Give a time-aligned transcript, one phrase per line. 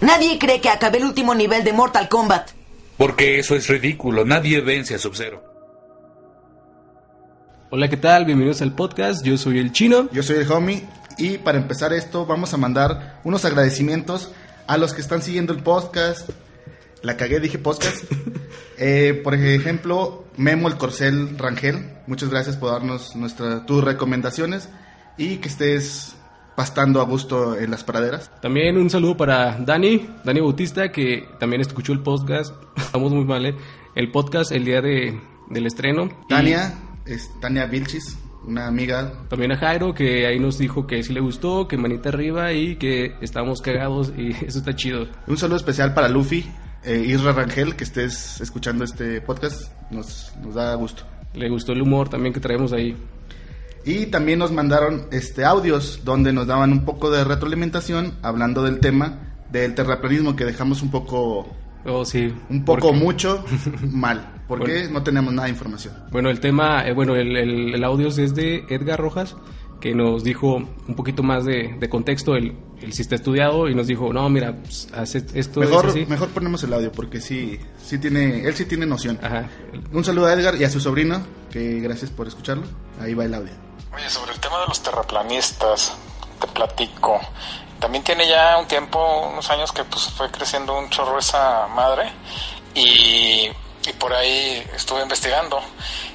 [0.00, 2.50] Nadie cree que acabé el último nivel de Mortal Kombat.
[2.96, 4.24] Porque eso es ridículo.
[4.24, 5.42] Nadie vence a Sub-Zero.
[7.70, 8.24] Hola, ¿qué tal?
[8.24, 9.24] Bienvenidos al podcast.
[9.24, 10.08] Yo soy el chino.
[10.12, 10.84] Yo soy el homie.
[11.18, 14.30] Y para empezar esto, vamos a mandar unos agradecimientos
[14.68, 16.30] a los que están siguiendo el podcast.
[17.02, 18.04] La cagué, dije podcast.
[18.80, 21.96] Eh, por ejemplo, Memo el Corcel Rangel.
[22.06, 24.68] Muchas gracias por darnos nuestra, tus recomendaciones
[25.16, 26.14] y que estés
[26.58, 28.32] pastando a gusto en las praderas.
[28.42, 32.52] También un saludo para Dani, Dani Bautista, que también escuchó el podcast.
[32.76, 33.54] Estamos muy mal, ¿eh?
[33.94, 36.08] El podcast el día de, del estreno.
[36.28, 36.76] Tania,
[37.06, 39.12] es Tania Vilchis, una amiga.
[39.28, 42.74] También a Jairo, que ahí nos dijo que sí le gustó, que manita arriba y
[42.74, 45.06] que estábamos cagados y eso está chido.
[45.28, 46.44] Un saludo especial para Luffy,
[46.82, 51.04] eh, Isra Rangel, que estés escuchando este podcast, nos, nos da gusto.
[51.34, 52.96] Le gustó el humor también que traemos ahí.
[53.84, 58.80] Y también nos mandaron este audios donde nos daban un poco de retroalimentación hablando del
[58.80, 59.20] tema
[59.50, 61.48] del terraplanismo que dejamos un poco
[61.86, 62.34] Oh, sí.
[62.50, 63.44] un poco mucho
[63.92, 64.90] mal, porque Bueno.
[64.94, 65.94] no tenemos nada de información.
[66.10, 69.36] Bueno, el tema, eh, bueno, el, el, el audio es de Edgar Rojas,
[69.80, 73.74] que nos dijo un poquito más de, de contexto, el, el si está estudiado, y
[73.76, 76.04] nos dijo, no, mira, pues, hace esto es Mejor, así.
[76.10, 79.18] mejor ponemos el audio porque sí, sí tiene, él sí tiene noción.
[79.22, 79.48] Ajá.
[79.92, 82.64] Un saludo a Edgar y a su sobrino, que gracias por escucharlo.
[83.00, 83.52] Ahí va el audio.
[83.94, 85.92] Oye, sobre el tema de los terraplanistas,
[86.40, 87.20] te platico.
[87.80, 92.12] También tiene ya un tiempo, unos años que pues fue creciendo un chorro esa madre
[92.74, 93.48] y,
[93.86, 95.60] y por ahí estuve investigando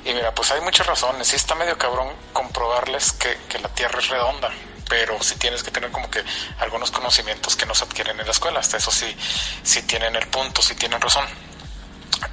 [0.06, 1.28] y mira, pues hay muchas razones.
[1.28, 4.50] Sí está medio cabrón comprobarles que, que la Tierra es redonda,
[4.90, 6.24] pero sí tienes que tener como que
[6.60, 8.60] algunos conocimientos que no se adquieren en la escuela.
[8.60, 9.16] Hasta eso sí,
[9.64, 11.26] sí tienen el punto, sí tienen razón.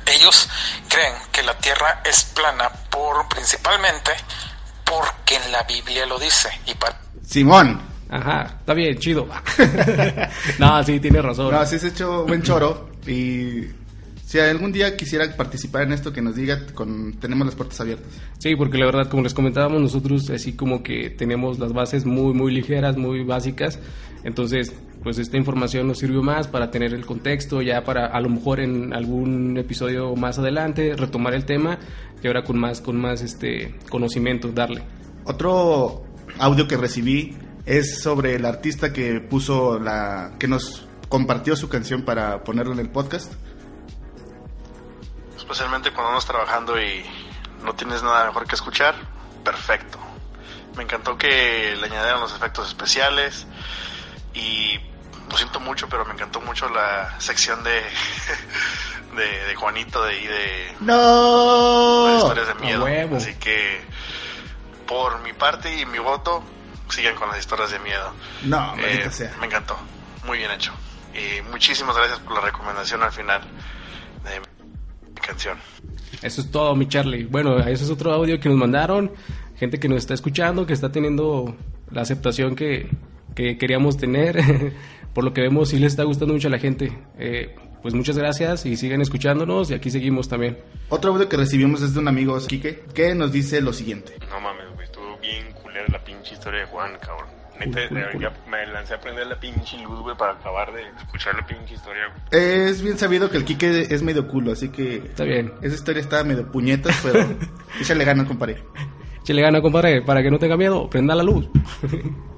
[0.06, 0.48] Ellos
[0.88, 4.12] creen que la Tierra es plana por principalmente
[4.91, 7.80] porque en la Biblia lo dice y para Simón.
[8.10, 9.28] Ajá, está bien, chido.
[10.58, 11.52] no, sí, tiene razón.
[11.52, 13.66] No, sí has hecho buen choro y
[14.31, 18.12] si algún día quisiera participar en esto que nos diga, con, tenemos las puertas abiertas.
[18.39, 22.32] Sí, porque la verdad, como les comentábamos, nosotros así como que tenemos las bases muy,
[22.32, 23.81] muy ligeras, muy básicas.
[24.22, 24.72] Entonces,
[25.03, 28.60] pues esta información nos sirvió más para tener el contexto, ya para a lo mejor
[28.60, 31.81] en algún episodio más adelante retomar el tema
[32.22, 34.84] y ahora con más, con más este conocimiento darle.
[35.25, 36.04] Otro
[36.38, 37.34] audio que recibí
[37.66, 42.78] es sobre el artista que puso la que nos compartió su canción para ponerlo en
[42.78, 43.33] el podcast.
[45.50, 47.05] Especialmente cuando andas trabajando y
[47.62, 48.94] no tienes nada mejor que escuchar,
[49.44, 49.99] perfecto.
[50.77, 53.47] Me encantó que le añadieron los efectos especiales
[54.33, 54.78] y
[55.28, 57.83] lo siento mucho, pero me encantó mucho la sección de,
[59.16, 62.06] de, de Juanito de, y de ¡No!
[62.09, 62.84] las historias de miedo.
[62.84, 63.16] huevo.
[63.16, 63.84] Así que
[64.87, 66.43] por mi parte y mi voto,
[66.89, 68.12] sigan con las historias de miedo.
[68.43, 69.34] No, Eh, sea.
[69.41, 69.77] Me encantó,
[70.25, 70.72] muy bien hecho.
[71.12, 73.43] Y muchísimas gracias por la recomendación al final
[74.25, 74.47] de mi
[75.20, 75.58] canción.
[76.22, 77.25] Eso es todo, mi Charlie.
[77.25, 79.12] Bueno, ese es otro audio que nos mandaron.
[79.56, 81.56] Gente que nos está escuchando, que está teniendo
[81.91, 82.88] la aceptación que,
[83.34, 84.72] que queríamos tener.
[85.14, 86.92] Por lo que vemos, sí les está gustando mucho a la gente.
[87.19, 90.59] Eh, pues muchas gracias y sigan escuchándonos y aquí seguimos también.
[90.88, 94.14] Otro audio que recibimos es de un amigo, Quique, que nos dice lo siguiente.
[94.28, 97.40] No mames, güey, estuvo bien culera la pinche historia de Juan, cabrón.
[97.60, 97.81] Neta,
[98.19, 101.75] ya me lancé a prender la pinche luz, güey, para acabar de escuchar la pinche
[101.75, 102.43] historia, güey.
[102.43, 105.53] Es bien sabido que el Quique es medio culo, así que Está bien.
[105.62, 107.26] esa historia está medio puñetas, pero
[107.81, 108.62] échale ganas, compadre.
[109.26, 111.48] le gana, compadre, para que no tenga miedo, prenda la luz.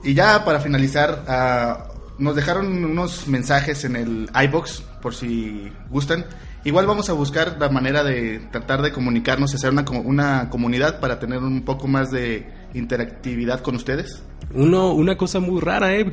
[0.03, 6.27] Y ya para finalizar, ah, nos dejaron unos mensajes en el iBox por si gustan.
[6.65, 11.01] Igual vamos a buscar la manera de tratar de comunicarnos y hacer una, una comunidad
[11.01, 14.23] para tener un poco más de interactividad con ustedes.
[14.55, 16.05] Uno, una cosa muy rara, ¿eh?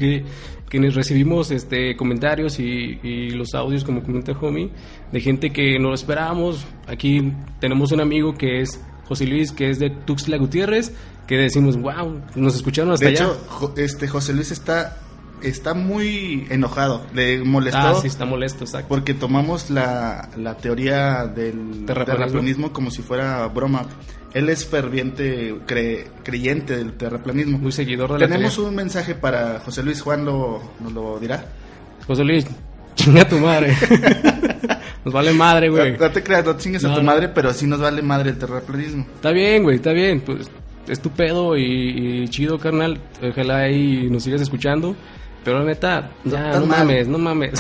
[0.70, 4.70] Que, nos recibimos este, comentarios y, y los audios, como comenta Homie,
[5.12, 6.66] de gente que no lo esperábamos.
[6.88, 10.94] Aquí tenemos un amigo que es José Luis, que es de Tuxtla Gutiérrez,
[11.28, 13.24] que decimos, wow, nos escucharon hasta De allá.
[13.26, 15.00] hecho, Jo- este José Luis está,
[15.42, 17.04] está muy enojado.
[17.16, 18.88] Le molestó ah, sí, está molesto, exacto.
[18.90, 23.86] porque tomamos la, la teoría del terraplanismo como si fuera broma.
[24.34, 27.58] Él es ferviente cre- creyente del terraplanismo.
[27.58, 31.46] Muy seguidor de la Tenemos un mensaje para José Luis Juan, lo, nos lo dirá.
[32.06, 32.46] José Luis,
[32.96, 33.76] chinga tu madre.
[35.06, 35.94] nos vale madre, güey.
[35.94, 37.04] No, no te creas, no chingues a tu no.
[37.04, 39.06] madre, pero sí nos vale madre el terraplanismo.
[39.16, 40.22] Está bien, güey, está bien.
[40.22, 40.50] Pues
[40.88, 43.00] es tu pedo y, y chido, carnal.
[43.22, 44.96] Ojalá ahí nos sigas escuchando.
[45.44, 47.54] Pero la neta, ya, no mames, no mames.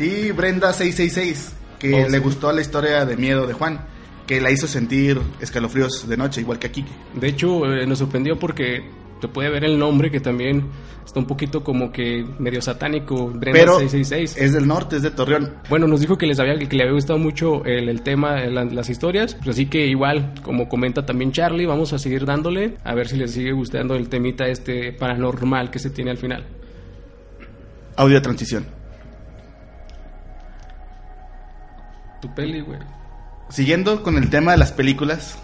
[0.00, 2.18] Y Brenda666, que Oh, le sí.
[2.18, 3.80] gustó la historia de miedo de Juan,
[4.26, 6.90] que la hizo sentir escalofríos de noche, igual que a Kike.
[7.14, 8.84] De hecho, eh, nos sorprendió porque
[9.20, 10.64] te puede ver el nombre que también
[11.04, 14.36] está un poquito como que medio satánico, Brenda Pero 666.
[14.36, 15.54] es del norte, es de Torreón.
[15.68, 18.90] Bueno, nos dijo que les había que le había gustado mucho el, el tema, las
[18.90, 23.08] historias, pues así que igual, como comenta también Charlie, vamos a seguir dándole a ver
[23.08, 26.44] si les sigue gustando el temita este paranormal que se tiene al final.
[27.96, 28.66] Audio de transición.
[32.20, 32.78] Tu peli, güey.
[33.50, 35.36] Siguiendo con el tema de las películas,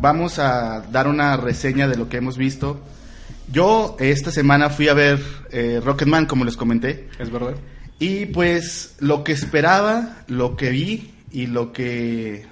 [0.00, 2.80] vamos a dar una reseña de lo que hemos visto.
[3.50, 5.18] Yo esta semana fui a ver
[5.50, 7.54] eh, Rocketman, como les comenté, Es verdad.
[7.98, 12.46] y pues lo que esperaba, lo que vi y lo que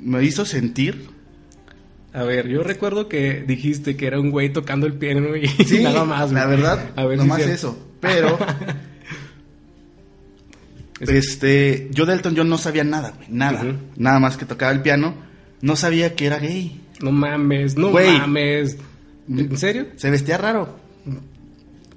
[0.00, 1.10] me hizo sentir.
[2.12, 5.82] A ver, yo recuerdo que dijiste que era un güey tocando el piano y Sí,
[5.82, 6.32] nada más.
[6.32, 6.56] la güey.
[6.56, 7.78] verdad, a ver nomás eso.
[8.00, 8.38] Pero
[11.00, 13.64] este, yo de Elton John no sabía nada, güey, nada,
[13.96, 15.14] nada más que tocaba el piano.
[15.60, 16.80] No sabía que era gay.
[17.00, 18.18] No mames, no Güey.
[18.18, 18.76] mames.
[19.28, 19.86] ¿En serio?
[19.96, 20.76] Se vestía raro.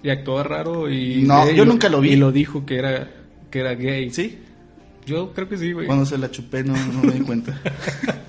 [0.03, 1.23] Y actuaba raro y...
[1.23, 2.13] No, yo nunca lo vi.
[2.13, 3.11] Y lo dijo que era,
[3.51, 4.09] que era gay.
[4.09, 4.39] ¿Sí?
[5.05, 5.85] Yo creo que sí, güey.
[5.85, 7.59] Cuando se la chupé no, no me di cuenta.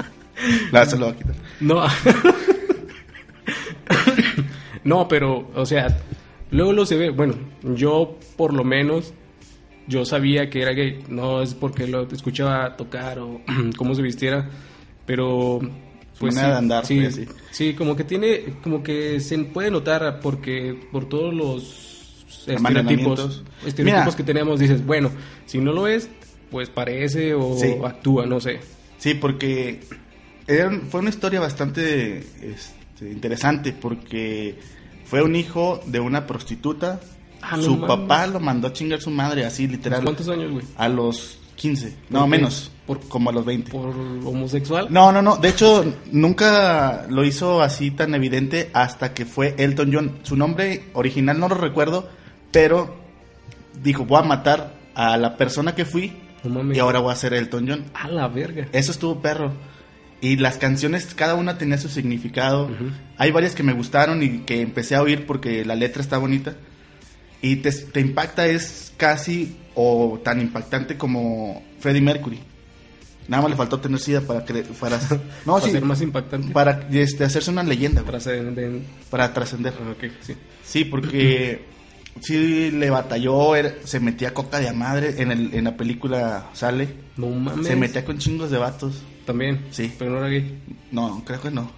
[0.72, 1.34] la se lo va a quitar.
[1.60, 1.82] No.
[4.84, 5.96] no, pero, o sea,
[6.50, 7.10] luego lo se ve.
[7.10, 7.34] Bueno,
[7.74, 9.12] yo por lo menos,
[9.86, 11.02] yo sabía que era gay.
[11.08, 13.40] No es porque lo escuchaba tocar o
[13.76, 14.48] cómo se vistiera,
[15.06, 15.60] pero.
[16.18, 17.26] Pues manera sí, de andar, sí, pues, sí.
[17.50, 24.04] sí, como que tiene, como que se puede notar porque por todos los estereotipos, estereotipos
[24.06, 24.16] Mira.
[24.16, 25.10] que tenemos, dices, bueno,
[25.46, 26.08] si no lo es,
[26.50, 27.74] pues parece o Sí.
[27.84, 28.60] actúa, no sé.
[28.98, 29.80] Sí, porque
[30.46, 34.56] era fue una historia bastante este, interesante porque
[35.04, 37.00] fue un hijo de una prostituta.
[37.42, 40.02] Ah, su papá lo mandó a chingar su madre, así literal.
[40.04, 40.64] ¿Cuántos años, güey?
[40.76, 41.88] A los 15.
[41.90, 42.30] ¿Por No, qué?
[42.30, 42.70] menos.
[42.86, 43.70] ¿Por- como a los 20.
[43.70, 43.90] ¿Por
[44.24, 44.86] homosexual?
[44.90, 45.36] No, no, no.
[45.36, 50.18] De hecho, nunca lo hizo así tan evidente hasta que fue Elton John.
[50.22, 52.08] Su nombre original no lo recuerdo,
[52.50, 52.96] pero
[53.82, 56.12] dijo, voy a matar a la persona que fui
[56.44, 57.84] No y ahora voy a ser Elton John.
[57.94, 58.66] A la verga.
[58.72, 59.52] Eso estuvo perro.
[60.20, 62.70] Y las canciones, cada una tenía su significado.
[63.18, 66.54] Hay varias que me gustaron y que empecé a oír porque la letra está bonita.
[67.42, 72.38] Y te, te impacta, es casi o tan impactante como Freddie Mercury.
[73.28, 74.98] Nada más le faltó tener sida para que para
[75.46, 76.52] no Para sí, ser más impactante.
[76.52, 79.74] para este, hacerse una leyenda, Trascenden- para trascender.
[79.78, 80.34] Ah, ok, sí.
[80.64, 81.64] Sí, porque
[82.20, 86.50] sí le batalló, era- se metía coca de a madre en el en la película
[86.52, 87.66] sale, No mames.
[87.66, 89.02] se metía con chingos de vatos.
[89.26, 89.66] También.
[89.70, 89.92] Sí.
[89.98, 90.60] Pero no era gay.
[90.90, 91.70] No, creo que no.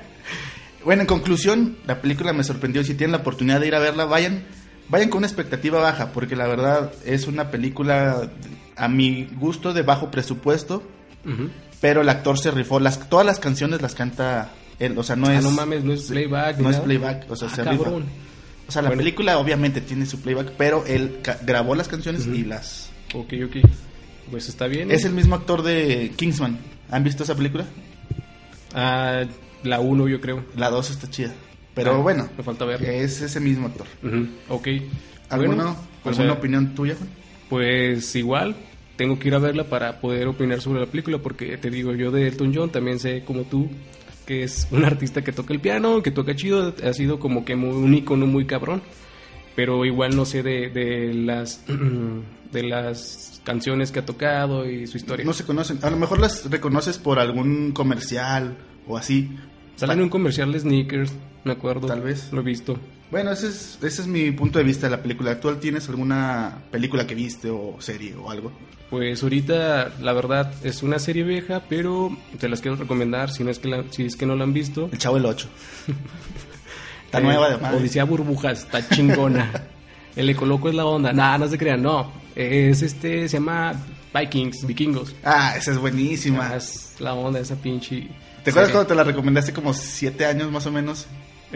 [0.84, 2.84] bueno, en conclusión, la película me sorprendió.
[2.84, 4.44] Si tienen la oportunidad de ir a verla, vayan,
[4.88, 8.30] vayan con una expectativa baja, porque la verdad es una película
[8.76, 10.82] a mi gusto de bajo presupuesto,
[11.80, 12.80] pero el actor se rifó.
[12.80, 15.92] Las, todas las canciones las canta él, o sea, no Ah, es no mames, no
[15.92, 16.58] es playback.
[16.58, 17.90] no es playback, o sea, Ah, se rifa.
[18.68, 19.00] O sea, la Bueno.
[19.00, 23.56] película obviamente tiene su playback, pero él grabó las canciones y las Ok, ok.
[24.30, 24.90] Pues está bien.
[24.90, 26.58] es el mismo actor de Kingsman.
[26.90, 27.64] ¿Han visto esa película?
[28.74, 29.22] Ah,
[29.62, 30.44] la 1 yo creo.
[30.56, 31.32] La 2 está chida.
[31.76, 32.82] Pero Ah, bueno, Me falta ver.
[32.82, 33.86] es ese mismo actor.
[34.48, 34.66] Ok.
[35.28, 36.96] ¿Alguna, Bueno, ¿alguna opinión tuya?
[36.96, 37.08] Juan?
[37.48, 38.56] Pues igual,
[38.96, 42.10] tengo que ir a verla para poder opinar sobre la película, porque te digo, yo
[42.10, 43.68] de Elton John también sé como tú
[44.26, 47.54] que es un artista que toca el piano, que toca chido, ha sido como que
[47.54, 48.82] muy, un icono muy cabrón,
[49.54, 51.62] pero igual no sé de, de las
[52.52, 55.24] de las canciones que ha tocado y su historia.
[55.24, 55.78] No se conocen.
[55.82, 58.56] A lo mejor las reconoces por algún comercial
[58.88, 59.30] o así.
[59.76, 61.12] Sale en un comercial de sneakers,
[61.46, 61.86] me acuerdo.
[61.86, 62.30] Tal vez.
[62.32, 62.78] Lo he visto.
[63.10, 65.30] Bueno, ese es, ese es mi punto de vista de la película.
[65.30, 68.52] ¿Actual tienes alguna película que viste o serie o algo?
[68.90, 73.50] Pues ahorita, la verdad, es una serie vieja, pero te las quiero recomendar si no
[73.50, 74.88] es que, la- si es que no la han visto.
[74.92, 75.48] El Chavo el 8.
[77.06, 77.78] Está Eh, nueva de madre.
[77.78, 79.50] Odisea Burbujas, está chingona.
[80.16, 81.12] El Ecoloco es la onda.
[81.12, 82.10] Nada, no se crean, no.
[82.34, 83.74] Es este, se llama
[84.14, 85.14] Vikings, Vikingos.
[85.22, 86.48] Ah, esa es buenísima.
[86.52, 88.08] Ah, es la onda esa pinche.
[88.42, 91.06] ¿Te acuerdas cuando te la recomendé hace como siete años más o menos?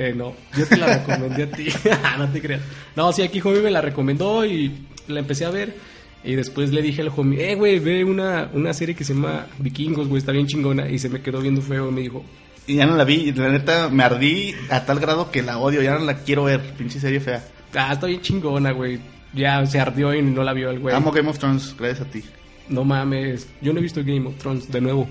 [0.00, 1.68] Eh, no, yo te la recomendé a ti.
[2.18, 2.62] no te creas.
[2.96, 4.72] No, sí, aquí homie me la recomendó y
[5.08, 5.76] la empecé a ver.
[6.24, 9.46] Y después le dije al homie, eh, güey, ve una, una serie que se llama
[9.58, 10.88] Vikingos, güey, está bien chingona.
[10.88, 12.24] Y se me quedó viendo feo y me dijo,
[12.66, 13.16] Y ya no la vi.
[13.16, 15.82] Y la neta me ardí a tal grado que la odio.
[15.82, 16.62] Ya no la quiero ver.
[16.78, 17.44] Pinche serie fea.
[17.74, 19.00] ah, está bien chingona, güey.
[19.34, 20.94] Ya se ardió y no la vio el güey.
[20.94, 22.24] Amo Game of Thrones, gracias a ti.
[22.70, 25.06] No mames, yo no he visto Game of Thrones de nuevo.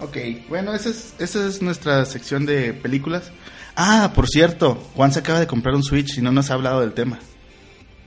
[0.00, 0.16] Ok,
[0.48, 3.30] bueno, esa es, esa es nuestra sección de películas.
[3.76, 6.80] Ah, por cierto, Juan se acaba de comprar un Switch y no nos ha hablado
[6.80, 7.18] del tema.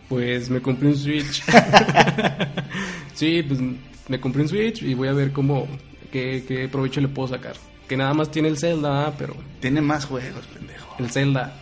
[0.08, 1.44] Pues me compré un Switch.
[3.14, 3.60] sí, pues
[4.08, 5.68] me compré un Switch y voy a ver cómo,
[6.12, 7.56] qué, qué provecho le puedo sacar.
[7.88, 10.96] Que nada más tiene el Zelda, ah, pero Tiene más juegos, pendejo.
[11.00, 11.56] el Zelda.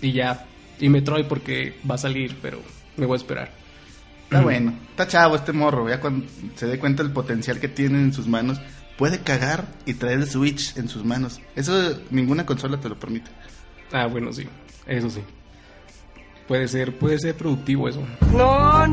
[0.00, 0.46] y ya.
[0.80, 2.60] Y Metroid porque va a salir, pero
[2.96, 3.52] me voy a esperar.
[4.24, 4.72] Está bueno.
[4.90, 5.88] Está chavo este morro.
[5.88, 6.26] Ya cuando
[6.56, 8.60] se dé cuenta del potencial que tiene en sus manos,
[8.96, 11.40] puede cagar y traer el Switch en sus manos.
[11.56, 13.30] Eso ninguna consola te lo permite.
[13.92, 14.46] Ah, bueno, sí.
[14.86, 15.20] Eso sí.
[16.48, 18.02] Puede ser, puede ser productivo eso.
[18.32, 18.86] No,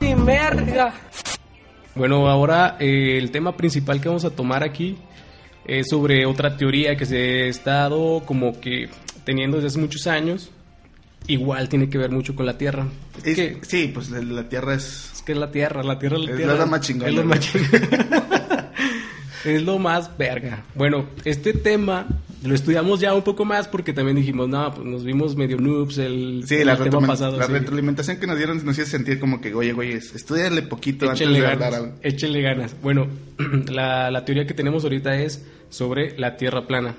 [0.00, 0.94] ni merga.
[1.94, 4.96] Bueno, ahora eh, el tema principal que vamos a tomar aquí
[5.64, 8.88] es sobre otra teoría que se ha estado como que
[9.24, 10.50] teniendo desde hace muchos años.
[11.26, 12.86] Igual tiene que ver mucho con la Tierra.
[13.18, 15.10] Es, Es- que, sí, pues la, la Tierra es...
[15.16, 16.54] es que es la Tierra, la Tierra, la Es Tierra.
[16.54, 18.26] la más chingona, Es lo más chingona.
[19.44, 20.64] es lo más verga.
[20.74, 22.06] Bueno, este tema
[22.44, 25.98] lo estudiamos ya un poco más porque también dijimos, no, pues nos vimos medio noobs
[25.98, 27.36] el, Sí, el la, tema pasado.
[27.36, 27.52] la sí.
[27.52, 31.58] retroalimentación que nos dieron nos hizo sentir como que, oye, güey, estudiale poquito Échenle antes
[31.58, 32.76] de ganas, hablar échenle ganas.
[32.80, 33.08] Bueno,
[33.70, 36.94] la, la teoría que tenemos ahorita es sobre la Tierra plana.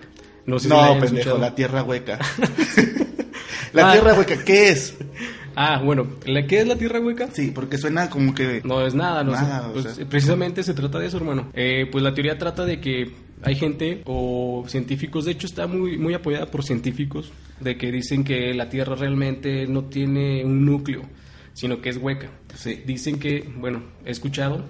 [0.46, 1.38] No sé si la No, pendejo, escuchado.
[1.38, 2.20] la Tierra hueca.
[3.74, 3.94] la Ah.
[3.94, 4.96] Tierra hueca, ¿qué es?
[5.62, 7.28] Ah, bueno, ¿la qué es la Tierra hueca?
[7.34, 8.62] Sí, porque suena como que...
[8.64, 9.68] No es nada, no Nada, sé.
[9.68, 10.06] o Pues, sea.
[10.08, 11.50] precisamente se trata de eso, hermano.
[11.54, 13.12] Eh, pues la teoría trata de que
[13.44, 18.24] hay gente o científicos, de hecho está muy, muy apoyada por científicos, de que dicen
[18.24, 21.02] que la Tierra realmente no tiene un núcleo,
[21.52, 22.30] sino que es hueca.
[22.56, 22.82] Sí.
[22.86, 24.64] Dicen que, bueno, he escuchado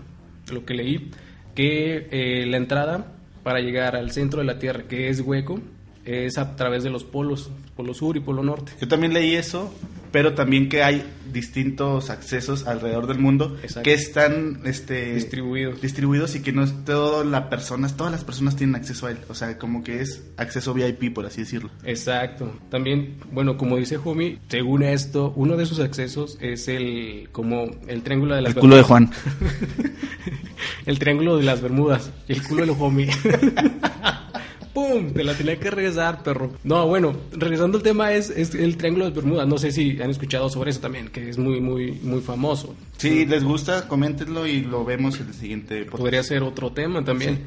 [0.51, 1.11] lo que leí,
[1.53, 5.59] que eh, la entrada para llegar al centro de la Tierra, que es hueco,
[6.03, 8.71] es a través de los polos, polo sur y polo norte.
[8.81, 9.71] Yo también leí eso,
[10.11, 13.83] pero también que hay distintos accesos alrededor del mundo Exacto.
[13.83, 15.79] que están este, Distribuidos.
[15.81, 19.19] distribuidos y que no es todas las personas, todas las personas tienen acceso a él.
[19.29, 21.69] O sea, como que es acceso VIP, por así decirlo.
[21.83, 22.51] Exacto.
[22.69, 28.01] También, bueno, como dice Homie, según esto, uno de sus accesos es el como el
[28.01, 29.11] triángulo de las El culo de Juan.
[30.85, 33.09] el triángulo de las Bermudas, el culo del Homie.
[34.89, 35.13] ¡Pum!
[35.13, 36.51] Te la tenía que regresar, perro.
[36.63, 39.47] No, bueno, regresando al tema es, es el triángulo de las Bermudas.
[39.47, 42.75] No sé si han escuchado sobre eso también, que es muy, muy, muy famoso.
[42.97, 45.99] Si les gusta, coméntenlo y lo vemos en el siguiente podcast.
[46.01, 47.35] Podría ser otro tema también.
[47.35, 47.41] Sí.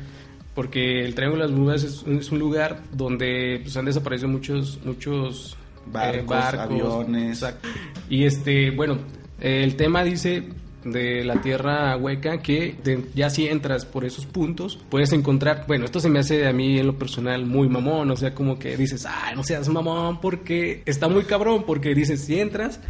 [0.55, 4.29] Porque el Triángulo de las Bermudas es, un- es un lugar donde pues, han desaparecido
[4.29, 7.39] muchos muchos eh, Barcos, aviones.
[7.39, 7.69] Exacto.
[8.11, 8.99] Y este, bueno,
[9.41, 10.43] el tema dice
[10.85, 15.85] de la tierra hueca que de- ya si entras por esos puntos puedes encontrar, bueno,
[15.85, 18.77] esto se me hace a mí en lo personal muy mamón, o sea, como que
[18.77, 22.81] dices, ay, no seas mamón porque está muy cabrón, porque dices, si entras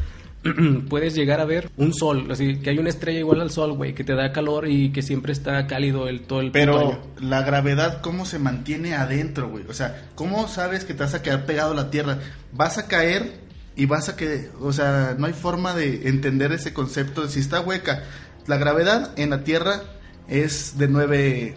[0.89, 3.95] puedes llegar a ver un sol, así que hay una estrella igual al sol, güey,
[3.95, 6.99] que te da calor y que siempre está cálido el todo el Pero año.
[7.21, 9.65] la gravedad, ¿cómo se mantiene adentro, güey?
[9.69, 12.19] O sea, ¿cómo sabes que te vas a quedar pegado a la Tierra?
[12.53, 13.42] Vas a caer
[13.77, 17.41] y vas a que, o sea, no hay forma de entender ese concepto de si
[17.41, 18.05] está hueca.
[18.47, 19.83] La gravedad en la Tierra
[20.29, 21.57] es de 9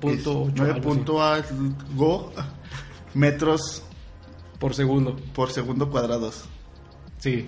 [0.00, 2.32] Punto algo punto algo
[3.14, 3.82] metros
[4.58, 5.16] por segundo.
[5.34, 6.44] por segundo cuadrados
[7.18, 7.44] Sí.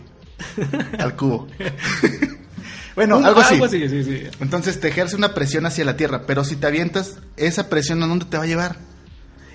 [0.99, 1.47] al cubo.
[2.95, 3.59] bueno, Un- algo así.
[3.71, 4.23] sí, sí, sí.
[4.41, 8.07] Entonces te ejerce una presión hacia la Tierra, pero si te avientas, esa presión a
[8.07, 8.77] dónde te va a llevar?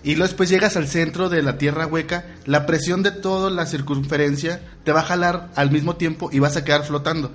[0.04, 3.66] Y luego después llegas al centro de la Tierra hueca, la presión de toda la
[3.66, 7.32] circunferencia te va a jalar al mismo tiempo y vas a quedar flotando.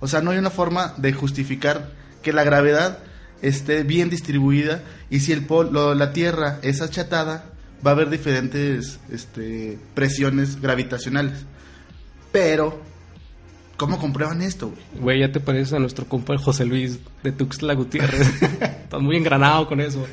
[0.00, 1.92] O sea, no hay una forma de justificar
[2.22, 2.98] que la gravedad
[3.42, 7.52] esté bien distribuida y si el polo, la Tierra es achatada,
[7.84, 11.44] va a haber diferentes este, presiones gravitacionales.
[12.32, 12.82] Pero,
[13.76, 15.02] ¿cómo comprueban esto, güey?
[15.02, 18.42] Güey, ya te pareces a nuestro compa José Luis de Tuxtla Gutiérrez.
[18.42, 20.06] Estás muy engranado con eso.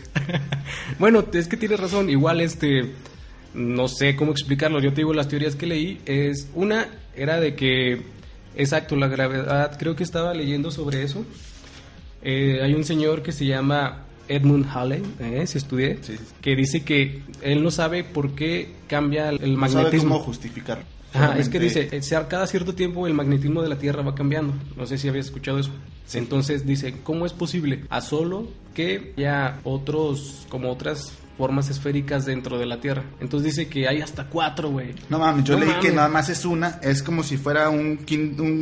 [0.99, 2.09] bueno, es que tienes razón.
[2.09, 2.91] Igual, este.
[3.53, 4.79] No sé cómo explicarlo.
[4.79, 6.49] Yo te digo, las teorías que leí es.
[6.53, 8.01] Una era de que.
[8.55, 9.77] Exacto, la gravedad.
[9.79, 11.25] Creo que estaba leyendo sobre eso.
[12.23, 16.23] Eh, hay un señor que se llama Edmund Halley, eh, si estudié, Sí, sí.
[16.41, 20.09] que dice que él no sabe por qué cambia el No sabe magnetismo.
[20.15, 20.25] cómo
[21.13, 24.53] Ajá, es que dice, eh, cada cierto tiempo el magnetismo de la Tierra va cambiando.
[24.77, 25.71] No sé si habías escuchado eso.
[26.13, 27.85] Entonces dice, ¿cómo es posible?
[27.89, 33.03] A solo que ya otros, como otras formas esféricas dentro de la Tierra.
[33.19, 34.93] Entonces dice que hay hasta cuatro, güey.
[35.09, 37.99] No mames, yo No leí que nada más es una, es como si fuera un,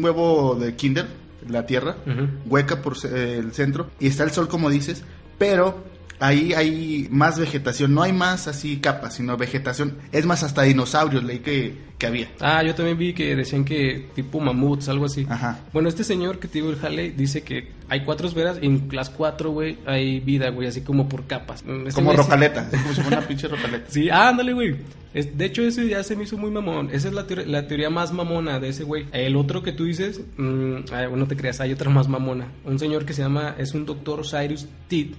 [0.02, 1.08] huevo de Kinder,
[1.48, 1.98] la Tierra,
[2.46, 5.04] hueca por eh, el centro, y está el sol como dices,
[5.38, 5.84] pero
[6.20, 11.24] ahí hay más vegetación, no hay más así capas, sino vegetación, es más hasta dinosaurios
[11.24, 12.30] leí que, que había.
[12.40, 15.26] Ah, yo también vi que decían que tipo mamuts, algo así.
[15.30, 15.60] Ajá.
[15.74, 18.90] Bueno, este señor que te digo, el Halley, dice que hay cuatro esferas y en
[18.92, 21.64] las cuatro, güey, hay vida, güey, así como por capas.
[21.68, 23.86] Este como rocaleta, como si fuera una pinche rocaleta.
[23.90, 24.76] Sí, ándale, güey.
[25.14, 26.90] Es- de hecho, ese ya se me hizo muy mamón.
[26.92, 29.06] Esa es la, teoría- la teoría más mamona de ese güey.
[29.12, 32.48] El otro que tú dices, mm, ay, bueno, no te creas, hay otra más mamona.
[32.64, 35.16] Un señor que se llama, es un doctor Cyrus Tit.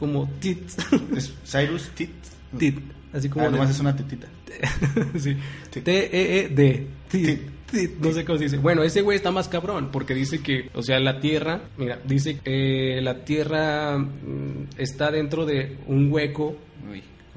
[0.00, 0.58] Como Tit.
[1.16, 2.10] Es Cyrus Tit.
[2.58, 2.80] Tit.
[3.12, 3.46] Así como.
[3.46, 4.26] Ah, nomás de- es una tetita.
[5.18, 5.36] sí.
[5.70, 6.86] T-E-E-D.
[7.08, 7.40] Tit.
[8.00, 8.56] No sé cómo se dice.
[8.56, 12.38] Bueno, ese güey está más cabrón porque dice que, o sea, la Tierra, mira, dice
[12.40, 16.56] que la Tierra mm, está dentro de un hueco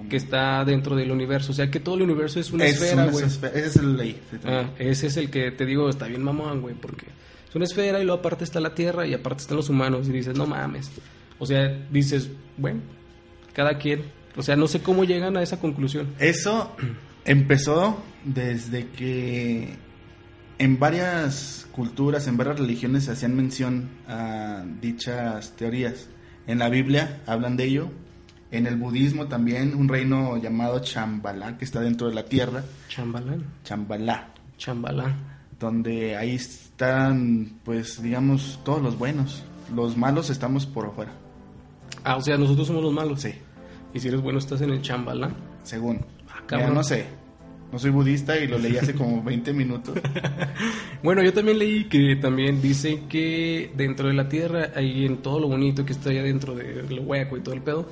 [0.09, 1.51] que está dentro del universo.
[1.51, 3.25] O sea, que todo el universo es una Es esfera, güey.
[3.25, 4.19] Ese es el ley.
[4.45, 7.05] Ah, ese es el que te digo, está bien mamón, güey, porque
[7.47, 10.11] es una esfera y luego aparte está la Tierra y aparte están los humanos y
[10.11, 10.89] dices, no mames.
[11.43, 12.79] O sea, dices, bueno,
[13.51, 14.03] cada quien.
[14.37, 16.07] O sea, no sé cómo llegan a esa conclusión.
[16.17, 16.73] Eso
[17.25, 19.75] empezó desde que
[20.57, 26.07] en varias culturas, en varias religiones se hacían mención a dichas teorías.
[26.47, 27.89] En la Biblia hablan de ello.
[28.51, 32.63] En el budismo también, un reino llamado Chambala, que está dentro de la tierra.
[32.87, 34.29] Chambalán, Chambala.
[34.57, 35.15] chambalán.
[35.59, 39.43] Donde ahí están, pues, digamos, todos los buenos.
[39.75, 41.11] Los malos estamos por afuera.
[42.03, 43.21] Ah, o sea, nosotros somos los malos.
[43.21, 43.33] Sí,
[43.93, 45.33] Y si eres bueno, estás en el chambalán.
[45.63, 46.01] según.
[46.29, 47.05] Ah, Mira, no sé.
[47.71, 49.97] No soy budista y lo leí hace como 20 minutos.
[51.01, 55.37] Bueno, yo también leí que también dice que dentro de la Tierra, ahí en todo
[55.41, 57.89] lo bonito que está allá dentro del hueco y todo el pedo,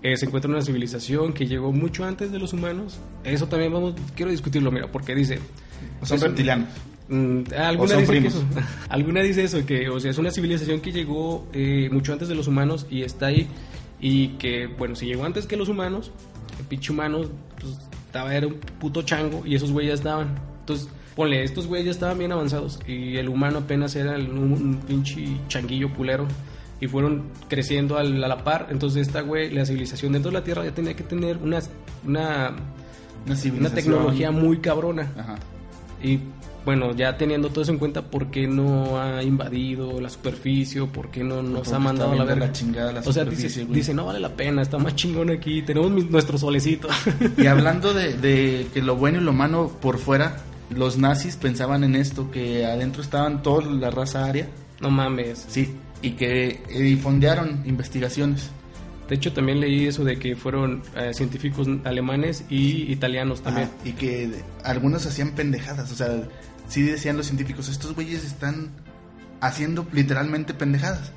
[0.00, 3.00] eh, se encuentra una civilización que llegó mucho antes de los humanos.
[3.24, 5.40] Eso también vamos, quiero discutirlo, mira, porque dice...
[6.02, 6.68] Son reptilianos.
[7.14, 8.34] Mm, alguna, O son dice primos.
[8.34, 8.44] eso,
[8.88, 12.34] alguna dice eso, que o sea, es una civilización que llegó eh, mucho antes de
[12.34, 13.46] los humanos y está ahí.
[14.00, 16.10] Y que, bueno, si llegó antes que los humanos,
[16.58, 17.20] el pinche humano
[17.60, 20.40] pues, estaba, era un puto chango y esos güeyes ya estaban.
[20.60, 24.52] Entonces, ponle, estos güeyes ya estaban bien avanzados y el humano apenas era el- un,
[24.52, 26.26] un pinche changuillo culero.
[26.80, 28.66] Y fueron creciendo al- a la par.
[28.70, 31.60] Entonces, esta güey, la civilización dentro de la Tierra ya tenía que tener una,
[32.04, 32.56] una,
[33.24, 35.12] Una una tecnología muy cabrona.
[35.16, 35.36] Ajá.
[36.02, 36.18] Y
[36.64, 40.82] bueno, ya teniendo todo eso en cuenta, ¿por qué no ha invadido la superficie?
[40.86, 42.46] ¿Por qué no nos ha mandado a la verga?
[42.46, 45.90] la chingada la o sea, dice, no vale la pena, está más chingón aquí, tenemos
[45.90, 46.88] mi- nuestro solecito.
[47.36, 50.38] Y hablando de, de que lo bueno y lo malo por fuera,
[50.70, 54.48] los nazis pensaban en esto, que adentro estaban toda la raza aria,
[54.80, 55.44] no mames.
[55.48, 58.50] sí, y que eh, y fondearon investigaciones.
[59.08, 63.68] De hecho, también leí eso de que fueron eh, científicos alemanes y italianos también.
[63.84, 64.30] Y que
[64.64, 66.22] algunos hacían pendejadas, o sea,
[66.72, 68.70] sí decían los científicos, estos güeyes están
[69.40, 71.12] haciendo literalmente pendejadas.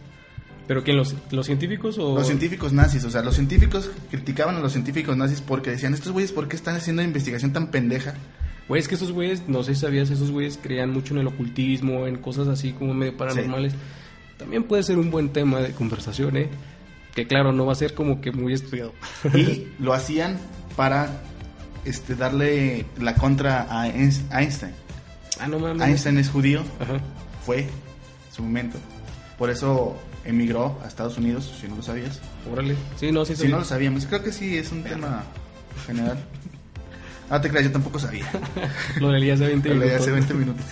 [0.68, 0.98] ¿Pero quién?
[0.98, 2.16] ¿Los, los científicos o...?
[2.16, 6.12] Los científicos nazis, o sea, los científicos criticaban a los científicos nazis porque decían, estos
[6.12, 8.16] güeyes, ¿por qué están haciendo investigación tan pendeja?
[8.68, 11.28] Güey, es que esos güeyes, no sé si sabías, esos güeyes creían mucho en el
[11.28, 13.74] ocultismo, en cosas así como medio paranormales.
[14.40, 16.50] También puede ser un buen tema de conversación, ¿eh?
[17.14, 18.92] Que claro, no va a ser como que muy estudiado.
[19.36, 20.40] y lo hacían
[20.76, 21.22] para
[21.86, 24.74] este darle la contra a Einst- Einstein.
[25.40, 25.88] Ah, no mames.
[25.88, 27.00] Einstein es judío, Ajá.
[27.46, 27.68] fue
[28.36, 28.78] su momento.
[29.38, 32.20] Por eso emigró a Estados Unidos, si no lo sabías.
[32.52, 32.76] Órale.
[32.98, 33.52] Sí, no, sí, Si sabía.
[33.56, 35.24] no lo sabíamos, creo que sí es un tema
[35.86, 36.18] general.
[37.30, 38.26] Ah, te creas, yo tampoco sabía.
[39.00, 40.02] Lo leí hace 20 Lo leí minutos.
[40.04, 40.66] hace 20 minutos.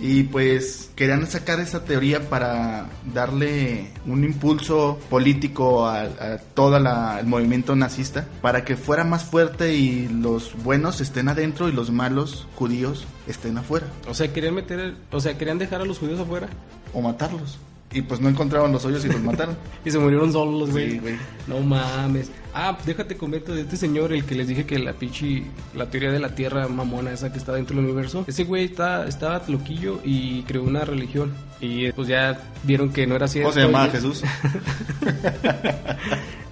[0.00, 7.26] Y pues querían sacar esa teoría para darle un impulso político a, a todo el
[7.26, 12.46] movimiento nazista, para que fuera más fuerte y los buenos estén adentro y los malos
[12.54, 16.20] judíos estén afuera, O sea, querían meter, el- o sea, querían dejar a los judíos
[16.20, 16.48] afuera
[16.94, 17.58] o matarlos.
[17.90, 19.56] Y pues no encontraron los hoyos y los mataron.
[19.84, 20.92] y se murieron solos los güeyes.
[20.92, 21.16] Sí, güey.
[21.46, 22.30] No mames.
[22.54, 26.10] Ah, déjate comento de este señor, el que les dije que la pinche, la teoría
[26.10, 28.24] de la tierra mamona esa que está dentro del universo.
[28.26, 31.34] Ese güey está, estaba loquillo y creó una religión.
[31.60, 33.50] Y pues ya vieron que no era cierto.
[33.50, 34.22] ¿Cómo se llamaba Jesús?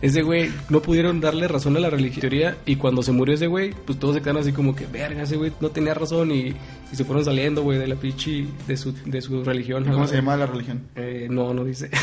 [0.02, 3.46] Ese güey no pudieron darle razón a la religión teoría y cuando se murió ese
[3.46, 6.48] güey, pues todos se quedaron así como que, verga, ese güey no tenía razón y,
[6.92, 9.84] y se fueron saliendo, güey, de la pinche, de su, de su religión.
[9.84, 10.82] ¿Cómo se llamaba la religión?
[10.94, 11.90] Eh, no, no dice.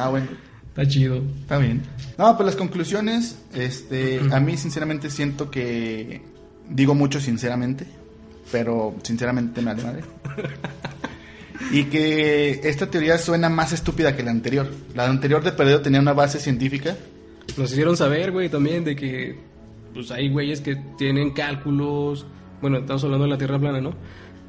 [0.00, 0.28] Ah, bueno.
[0.78, 1.16] Está chido.
[1.40, 1.82] Está bien.
[2.16, 6.22] No, pues las conclusiones, este, a mí sinceramente siento que
[6.70, 7.84] digo mucho sinceramente,
[8.52, 10.04] pero sinceramente me vale madre.
[11.72, 14.70] Y que esta teoría suena más estúpida que la anterior.
[14.94, 16.96] La anterior de perdido tenía una base científica.
[17.56, 19.36] Nos hicieron saber, güey, también de que
[19.92, 22.24] pues hay güeyes que tienen cálculos.
[22.62, 23.94] Bueno, estamos hablando de la Tierra plana, ¿no?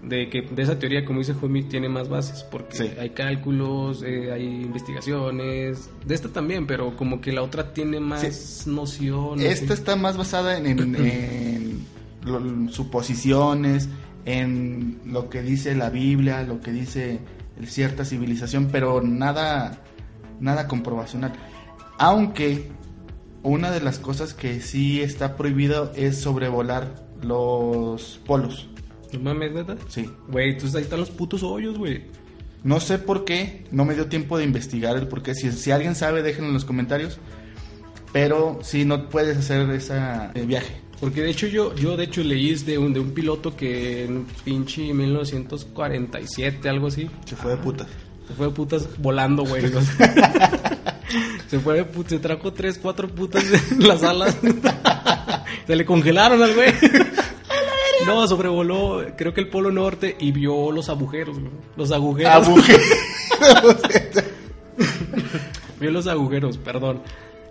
[0.04, 2.92] De que de esa teoría, como dice Jomi, tiene más bases, porque Sí.
[3.00, 8.66] hay cálculos, eh, hay investigaciones, de esta también, pero como que la otra tiene más
[8.66, 9.42] noción.
[9.42, 11.86] Esta está más basada en, en- en
[12.24, 13.90] lo- suposiciones,
[14.26, 17.20] en lo que dice la Biblia, lo que dice
[17.66, 19.82] cierta civilización, pero nada,
[20.40, 21.34] nada comprobacional.
[21.98, 22.70] Aunque
[23.44, 28.70] una de las cosas que sí está prohibido es sobrevolar los polos.
[29.14, 29.78] No mames, neta.
[29.88, 30.10] Sí.
[30.28, 32.04] Güey, entonces ahí están los putos hoyos, güey.
[32.64, 35.34] No sé por qué, no me dio tiempo de investigar el por qué.
[35.34, 37.18] Si, si alguien sabe, déjenlo en los comentarios.
[38.12, 39.96] pero sí no puedes hacer ese
[40.46, 40.82] viaje.
[41.00, 44.26] Porque de hecho yo, yo de hecho leí de un, de un piloto que en
[44.44, 47.10] pinche 1947, algo así.
[47.26, 47.88] Se fue de putas.
[48.28, 49.62] Se fue de putas volando, güey.
[51.48, 54.38] se fue de putas, se trajo tres, cuatro putas en las alas.
[55.68, 56.74] se le congelaron al güey.
[58.10, 61.52] No, sobrevoló, creo que el Polo Norte y vio los agujeros, güey.
[61.78, 62.48] Los agujeros.
[62.48, 62.82] Agujeros.
[65.80, 67.02] vio los agujeros, perdón.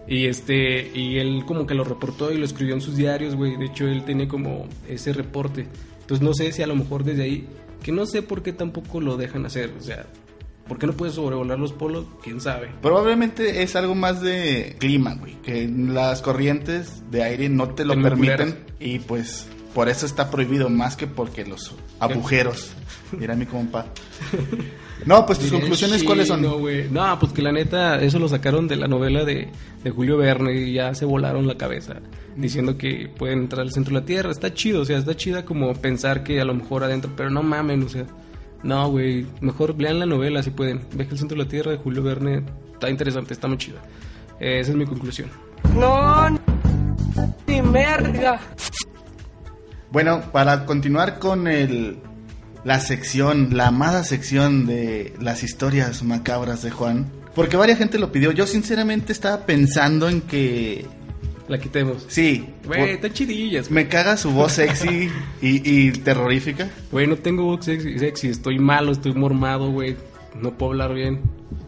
[0.09, 3.57] Y este, y él como que lo reportó y lo escribió en sus diarios, güey.
[3.57, 5.69] De hecho, él tiene como ese reporte.
[6.01, 7.47] Entonces no sé si a lo mejor desde ahí,
[7.83, 9.75] que no sé por qué tampoco lo dejan hacer.
[9.79, 10.07] O sea,
[10.67, 12.07] ¿por qué no puede sobrevolar los polos?
[12.23, 12.71] ¿Quién sabe?
[12.81, 15.35] Probablemente es algo más de clima, güey.
[15.43, 18.57] Que las corrientes de aire no te lo permiten.
[18.81, 22.71] Y pues por eso está prohibido más que porque los agujeros.
[23.13, 23.87] Mira mi compa.
[25.07, 26.43] No, pues tus conclusiones cuáles son.
[26.61, 26.89] güey.
[26.91, 29.49] No, pues que la neta, eso lo sacaron de la novela de,
[29.83, 32.01] de Julio Verne y ya se volaron la cabeza
[32.37, 34.31] diciendo que pueden entrar al centro de la Tierra.
[34.31, 37.43] Está chido, o sea, está chida como pensar que a lo mejor adentro, pero no
[37.43, 38.07] mamen, o sea,
[38.63, 39.27] no, güey.
[39.41, 40.81] Mejor lean la novela si pueden.
[40.95, 42.43] Viaje al centro de la Tierra de Julio Verne.
[42.73, 43.81] Está interesante, está muy chida.
[44.41, 45.29] Eh, esa es mi conclusión.
[45.75, 46.29] No,
[47.47, 48.41] ni merga.
[49.91, 51.99] Bueno, para continuar con el
[52.65, 58.13] la sección, la amada sección de las historias macabras de Juan, porque varias gente lo
[58.13, 58.33] pidió.
[58.33, 60.85] Yo sinceramente estaba pensando en que
[61.49, 62.05] La quitemos.
[62.09, 63.71] sí, Güey, están chidillas.
[63.71, 65.09] me caga su voz sexy
[65.41, 66.69] y, y terrorífica.
[66.93, 69.97] Güey, no tengo voz sexy, sexy, estoy malo, estoy mormado, güey.
[70.39, 71.23] No puedo hablar bien.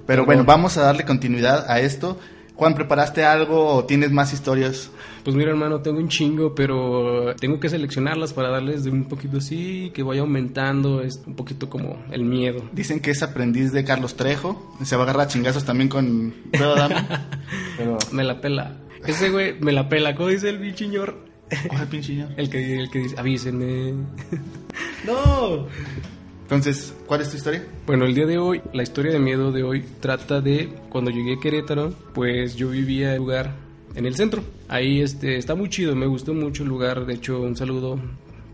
[0.07, 2.19] Pero bueno, vamos a darle continuidad a esto.
[2.61, 4.91] Juan, ¿preparaste algo o tienes más historias?
[5.25, 9.39] Pues mira, hermano, tengo un chingo, pero tengo que seleccionarlas para darles de un poquito
[9.39, 12.63] así, que vaya aumentando, es un poquito como el miedo.
[12.73, 14.77] Dicen que es aprendiz de Carlos Trejo.
[14.85, 16.35] Se va a agarrar a chingazos también con.
[16.53, 18.77] Pero, Me la pela.
[19.07, 21.17] Ese güey me la pela, ¿cómo dice el bichiñor?
[21.67, 22.29] ¿cuál pinche señor?
[22.37, 23.95] El que, el que dice, avísenme.
[25.07, 25.67] no.
[26.51, 27.65] Entonces, ¿cuál es tu historia?
[27.87, 31.35] Bueno, el día de hoy, la historia de miedo de hoy trata de cuando llegué
[31.35, 33.55] a Querétaro, pues yo vivía en un lugar
[33.95, 34.43] en el centro.
[34.67, 37.07] Ahí este está muy chido, me gustó mucho el lugar.
[37.07, 38.01] De hecho, un saludo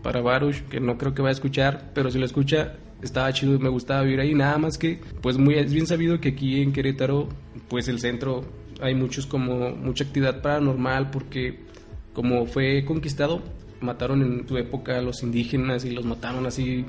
[0.03, 3.57] para Baruch, que no creo que va a escuchar, pero si lo escucha, estaba chido,
[3.57, 4.35] me gustaba vivir ahí.
[4.35, 7.29] Nada más que, pues muy es bien sabido que aquí en Querétaro,
[7.67, 8.45] pues el centro
[8.79, 11.61] hay muchos como mucha actividad paranormal porque
[12.13, 13.41] como fue conquistado,
[13.81, 16.85] mataron en su época a los indígenas y los mataron así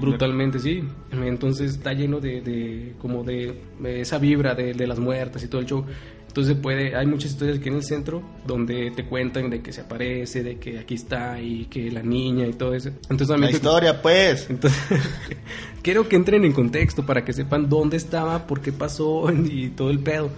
[0.00, 0.82] brutalmente, sí.
[1.12, 5.48] Entonces está lleno de, de como de, de esa vibra de, de las muertes y
[5.48, 5.84] todo el show.
[6.28, 9.80] Entonces puede, hay muchas historias aquí en el centro donde te cuentan de que se
[9.80, 12.90] aparece, de que aquí está y que la niña y todo eso.
[13.08, 14.48] Entonces La historia, pues.
[14.48, 14.80] entonces,
[15.82, 19.90] quiero que entren en contexto para que sepan dónde estaba, por qué pasó y todo
[19.90, 20.30] el pedo.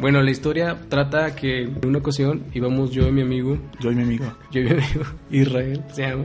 [0.00, 3.94] Bueno, la historia trata que en una ocasión íbamos yo y mi amigo, Yo y
[3.94, 4.24] mi amigo.
[4.50, 6.24] yo y mi amigo Israel, se llama.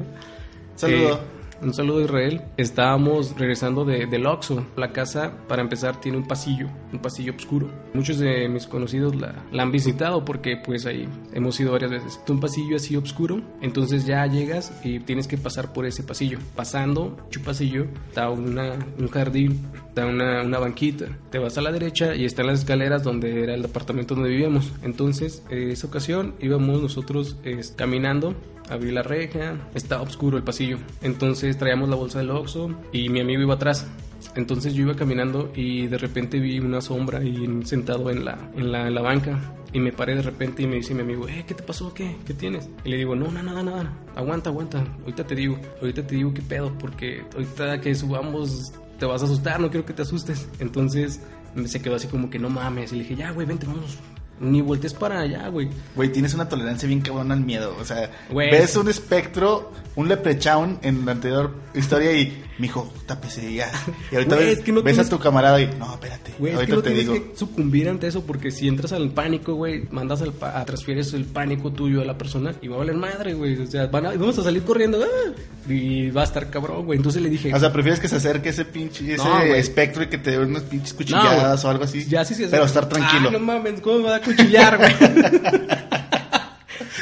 [0.75, 1.13] Saludo.
[1.15, 2.41] Eh, un saludo Israel.
[2.57, 4.65] Estábamos regresando de, del Oxxo.
[4.75, 7.69] La casa, para empezar, tiene un pasillo, un pasillo oscuro.
[7.93, 12.19] Muchos de mis conocidos la, han visitado porque pues ahí hemos ido varias veces.
[12.23, 16.39] Es un pasillo así oscuro, entonces ya llegas y tienes que pasar por ese pasillo.
[16.55, 21.05] Pasando, un pasillo, está una, un jardín, está una, una banquita.
[21.31, 24.71] Te vas a la derecha y están las escaleras donde era el departamento donde vivíamos.
[24.83, 28.35] Entonces, en esa ocasión íbamos nosotros eh, caminando
[28.69, 30.77] abrí la reja, estaba oscuro el pasillo.
[31.01, 33.87] Entonces traíamos la bolsa del Oxxo y mi amigo iba atrás.
[34.35, 38.71] Entonces yo iba caminando y de repente vi una sombra y sentado en la, en
[38.71, 39.39] la, en la banca.
[39.71, 41.93] Y me paré de repente y me dice mi amigo, eh, ¿qué te pasó?
[41.93, 42.15] ¿Qué?
[42.25, 42.69] ¿Qué tienes?
[42.85, 43.93] Y le digo, no, no, nada, nada.
[44.15, 44.83] Aguanta, aguanta.
[45.01, 49.25] Ahorita te digo, ahorita te digo qué pedo, porque ahorita que subamos te vas a
[49.25, 50.47] asustar, no quiero que te asustes.
[50.59, 51.21] Entonces
[51.65, 52.93] se quedó así como que no mames.
[52.93, 53.97] Y le dije, ya, güey, vente, vamos.
[54.39, 55.69] Ni voltees para allá, güey.
[55.95, 57.75] Güey, tienes una tolerancia bien cabrona al miedo.
[57.79, 58.51] O sea, Güey.
[58.51, 63.71] ves un espectro, un leprechaun en la anterior historia y, mijo, tápese ya.
[64.11, 66.53] Y ahorita ves, es que no ves tienes- a tu camarada y, no, espérate, Güey,
[66.53, 67.31] es que ahorita no te tienes digo.
[67.31, 71.25] que sucumbir ante eso porque si entras al pánico, güey, mandas al pa- transfieres el
[71.25, 73.59] pánico tuyo a la persona y va a valer madre, güey.
[73.61, 75.31] O sea, van a- vamos a salir corriendo ¡ah!
[75.71, 76.97] y va a estar cabrón, güey.
[76.97, 80.07] Entonces le dije, O sea, prefieres que se acerque ese pinche, ese No, espectro y
[80.07, 82.05] que te dé unas pinches cuchilladas o algo así.
[82.05, 83.29] ya sí se Pero estar tranquilo.
[83.29, 84.93] Ah, no mames, ¿cómo me va a cuchillar, güey?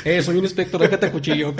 [0.05, 1.53] eh, soy un espectro, déjate cuchillo.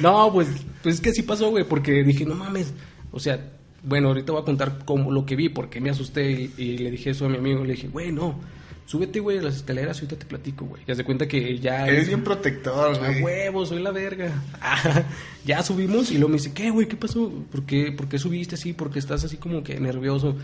[0.00, 0.48] no, pues,
[0.82, 2.72] pues es que sí pasó, güey, porque dije, no mames.
[3.10, 6.54] O sea, bueno, ahorita voy a contar cómo lo que vi, porque me asusté y,
[6.56, 7.64] y le dije eso a mi amigo.
[7.64, 8.38] Le dije, güey, no,
[8.88, 10.82] súbete, güey, a las escaleras y ahorita te platico, güey.
[10.86, 11.86] Ya se cuenta que ya.
[11.86, 13.22] Eres bien protector, güey.
[13.22, 14.32] huevo, soy la verga.
[15.44, 16.88] Ya subimos y luego me dice, ¿qué, güey?
[16.88, 17.32] ¿Qué pasó?
[17.50, 18.74] ¿Por qué, ¿Por qué subiste así?
[18.74, 20.36] ¿Por qué estás así como que nervioso?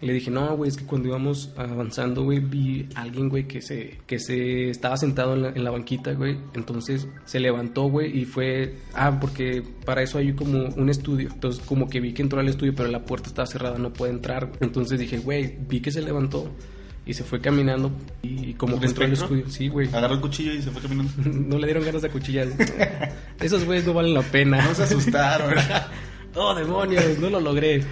[0.00, 3.60] Le dije, no, güey, es que cuando íbamos avanzando, güey, vi a alguien, güey, que
[3.60, 6.38] se, que se estaba sentado en la, en la banquita, güey.
[6.54, 8.76] Entonces se levantó, güey, y fue.
[8.94, 11.28] Ah, porque para eso hay como un estudio.
[11.30, 14.12] Entonces, como que vi que entró al estudio, pero la puerta estaba cerrada, no puede
[14.12, 14.52] entrar.
[14.60, 16.50] Entonces dije, güey, vi que se levantó
[17.04, 17.90] y se fue caminando
[18.22, 19.44] y como ¿Un que entró al estudio.
[19.48, 19.88] Sí, güey.
[19.88, 21.12] Agarró el cuchillo y se fue caminando.
[21.24, 22.48] No le dieron ganas de cuchillar.
[23.40, 24.64] Esos güeyes no valen la pena.
[24.64, 25.54] No se asustaron.
[26.34, 27.82] oh, demonios, no lo logré.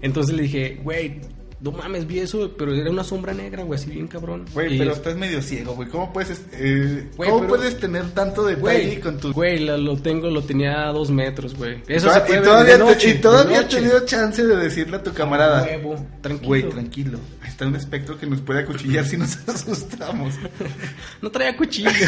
[0.00, 1.20] Entonces le dije, güey,
[1.64, 4.44] no mames, vi eso, pero era una sombra negra, güey, así bien cabrón.
[4.52, 5.88] Güey, pero estás medio ciego, güey.
[5.88, 9.32] ¿Cómo puedes, eh, Güey, ¿cómo pero- puedes tener tanto detalle Güey, con tu...
[9.32, 11.82] güey, lo, lo tengo, lo tenía a dos metros, güey.
[11.88, 13.76] Eso Toda- se puede y todavía, noche, y todavía de has noche.
[13.78, 15.62] tenido chance de decirle a tu camarada.
[15.64, 16.48] Huevo, tranquilo.
[16.48, 17.18] Güey, tranquilo.
[17.40, 20.34] Ahí está un espectro que nos puede acuchillar si nos asustamos.
[21.22, 21.88] No traía cuchillo.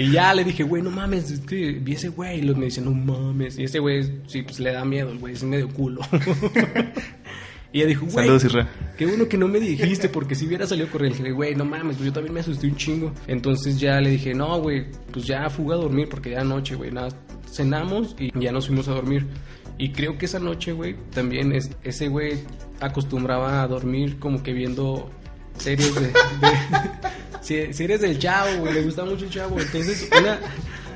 [0.00, 2.38] y ya le dije, güey, no mames, es que vi ese güey.
[2.38, 3.58] Y los me dice, no mames.
[3.58, 6.00] Y ese güey, sí, pues le da miedo, el güey, es medio culo.
[7.70, 8.24] y ella dijo, güey.
[8.24, 8.66] Saludos, Isra.
[8.96, 11.66] Qué bueno que no me dijiste, porque si hubiera salido corriendo, le dije, güey, no
[11.66, 13.12] mames, pues yo también me asusté un chingo.
[13.26, 16.90] Entonces ya le dije, no, güey, pues ya fuga a dormir, porque ya noche, güey,
[16.90, 17.10] nada,
[17.46, 19.26] cenamos y ya nos fuimos a dormir.
[19.76, 22.38] Y creo que esa noche, güey, también es, ese güey
[22.80, 25.10] acostumbraba a dormir como que viendo
[25.60, 26.00] series de...
[26.00, 26.12] de-
[27.40, 29.58] se- series del chavo, güey, le gusta mucho el chavo.
[29.60, 30.38] Entonces, una...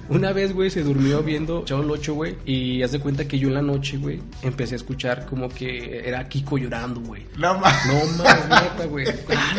[0.07, 3.49] Una vez, güey, se durmió viendo Chavo el 8, güey, y hace cuenta que yo
[3.49, 7.23] en la noche, güey, empecé a escuchar como que era Kiko llorando, güey.
[7.39, 7.87] No mames.
[7.87, 9.07] No mames, neta, güey.
[9.31, 9.55] Ah.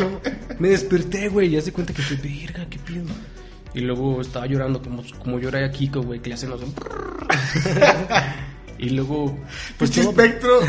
[0.60, 3.02] Me desperté, güey, y hace cuenta que estoy, verga, qué pido.
[3.74, 6.60] Y luego estaba llorando como, como llora a Kiko, güey, que le hacen los.
[8.78, 9.36] y luego.
[9.78, 10.60] Pues todo- espectro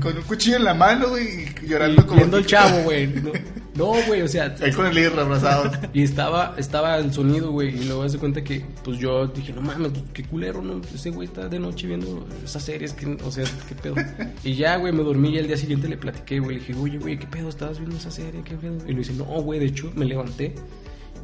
[0.00, 2.18] con un cuchillo en la mano, güey, y llorando y como...
[2.18, 3.08] viendo el chavo, güey.
[3.08, 3.32] No,
[3.76, 4.54] no, güey, o sea.
[4.60, 5.70] Ahí con el Isra abrazado.
[5.92, 9.62] Y estaba, estaba el sonido, güey, y luego hace cuenta que, pues yo dije, no
[9.62, 10.80] mames, qué culero, ¿no?
[10.94, 13.94] Ese güey está de noche viendo esas series, que, o sea, qué pedo.
[14.44, 16.98] Y ya, güey, me dormí y al día siguiente le platiqué, güey, le dije, oye,
[16.98, 18.76] güey, qué pedo, estabas viendo esa serie, qué pedo.
[18.86, 20.54] Y me dice, no, güey, de hecho, me levanté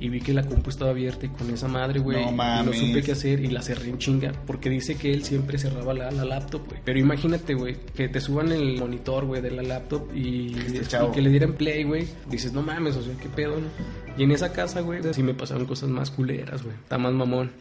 [0.00, 2.32] y vi que la compu estaba abierta y con esa madre, güey, No y no
[2.32, 2.78] mames.
[2.78, 6.10] supe qué hacer y la cerré en chinga, porque dice que él siempre cerraba la,
[6.10, 6.80] la laptop, güey.
[6.84, 11.10] Pero imagínate, güey, que te suban el monitor, güey, de la laptop y, Este y
[11.12, 12.06] que le dieran play, güey.
[12.30, 13.68] Dices, no mames, o sea, qué pedo, ¿no?
[14.16, 16.74] Y en esa casa, güey, sí me pasaron cosas más culeras, güey.
[16.74, 17.52] Está más mamón.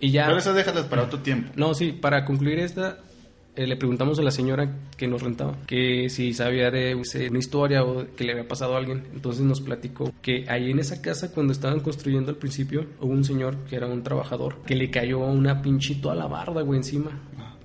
[0.00, 0.26] Y ya.
[0.26, 1.52] Pero eso déjalas para otro tiempo.
[1.56, 2.98] No, sí, para concluir esta,
[3.56, 7.84] eh, le preguntamos a la señora que nos rentaba que si sabía de una historia
[7.84, 9.04] o que le había pasado a alguien.
[9.14, 13.24] Entonces nos platicó que ahí en esa casa, cuando estaban construyendo al principio, hubo un
[13.24, 17.10] señor que era un trabajador que le cayó una pinche toda la barda, güey, encima.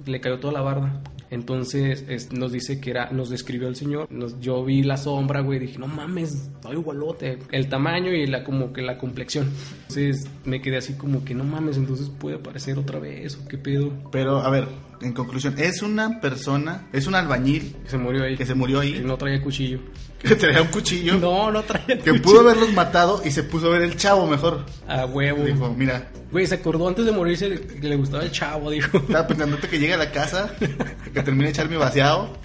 [0.06, 1.02] Le cayó toda la barda.
[1.32, 4.08] Entonces es- nos dice que era, nos describió el señor.
[4.12, 7.38] Nos, yo vi la sombra, güey, dije, no mames, está igualote.
[7.52, 9.48] El tamaño y la como que la complexión.
[9.82, 13.58] Entonces me quedé así como que no mames, entonces puede aparecer otra vez o qué
[13.60, 13.92] pedo.
[14.12, 14.66] Pero, a ver,
[15.02, 18.36] en conclusión, es una persona, es un albañil Que se murió ahí.
[18.38, 19.80] que se murió Y ahí, no traía cuchillo.
[20.22, 22.22] que traía un cuchillo, No, no traía que cuchillo.
[22.22, 24.66] pudo haberlos matado y se puso a ver el chavo mejor.
[24.88, 25.44] A huevo.
[25.46, 28.98] Dijo, mira, Güey, se acordó antes de morirse que le gustaba el chavo, dijo.
[28.98, 30.52] estaba pensando que llegue a la casa,
[31.14, 32.38] que termine de echar mi vaciado,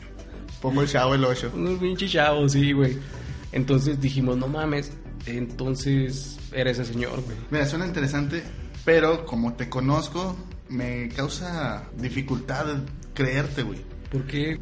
[0.63, 1.53] pongo el chavo el 8.
[1.55, 2.97] Un pinche chavo, sí, güey.
[3.53, 4.93] Entonces dijimos, no mames.
[5.27, 7.37] Entonces era ese señor, güey.
[7.51, 8.43] Mira, suena interesante,
[8.85, 10.37] pero como te conozco,
[10.69, 12.67] me causa dificultad
[13.15, 13.81] creerte, güey.
[14.11, 14.59] ¿Por qué?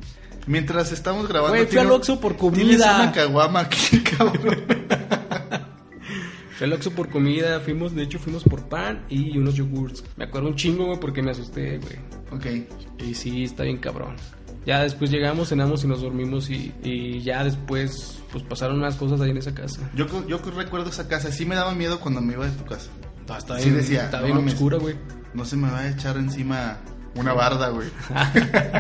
[0.47, 1.57] Mientras estamos grabando...
[1.57, 2.97] Güey, fui al Oxxo por Tienes comida.
[3.03, 4.65] una caguama aquí, cabrón.
[6.57, 10.05] Fui al Oxxo por comida, fuimos, de hecho fuimos por pan y unos yogurts.
[10.17, 11.97] Me acuerdo un chingo, güey, porque me asusté, güey.
[12.31, 13.03] ok.
[13.05, 14.17] Y sí, está bien cabrón.
[14.67, 19.21] Ya después llegamos, cenamos y nos dormimos y, y ya después, pues pasaron más cosas
[19.21, 19.91] ahí en esa casa.
[19.95, 22.91] Yo, yo recuerdo esa casa, sí me daba miedo cuando me iba de tu casa.
[23.21, 24.55] Está, está Sí bien, decía, está no bien mames.
[24.55, 24.95] oscura, güey.
[25.35, 26.79] No se me va a echar encima
[27.15, 27.89] una barda, güey.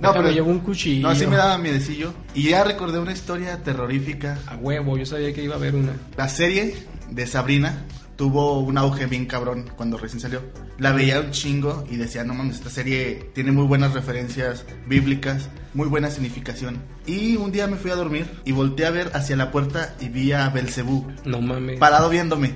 [0.00, 1.08] No, pero llevo un cuchillo.
[1.08, 2.12] No, sí me daba miedecillo.
[2.34, 4.38] Y ya recordé una historia terrorífica.
[4.46, 5.92] A huevo, yo sabía que iba a haber una.
[6.16, 6.76] La serie
[7.10, 7.84] de Sabrina
[8.16, 10.42] tuvo un auge bien cabrón cuando recién salió.
[10.78, 15.48] La veía un chingo y decía, no mames, esta serie tiene muy buenas referencias bíblicas,
[15.72, 16.82] muy buena significación.
[17.06, 20.08] Y un día me fui a dormir y volteé a ver hacia la puerta y
[20.08, 21.78] vi a Belcebú No mames.
[21.78, 22.54] parado viéndome.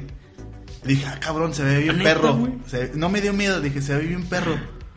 [0.88, 2.35] Dije, ah, cabrón, se ve bien ¿Neta, perro.
[2.37, 2.53] güey?
[2.66, 4.57] Se- no me dio miedo, dije, se ve bien perro.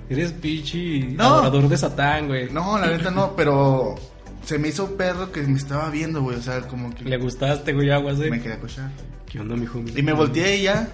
[0.09, 1.25] Eres pichi No.
[1.25, 2.49] adorador de Satán, güey.
[2.51, 3.95] No, la neta no, pero
[4.43, 6.37] se me hizo perro que me estaba viendo, güey.
[6.37, 8.29] O sea, como que Le gustaste, güey, aguas, eh.
[8.31, 8.89] me quería cochar.
[9.29, 9.79] ¿Qué onda, mijo?
[9.95, 10.89] Y me volteé y ya.